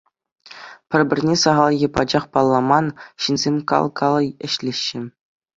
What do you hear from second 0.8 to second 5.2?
Пӗр-пӗрне сахал е пачах палламан ҫынсем кал-кал ӗҫлеҫҫӗ.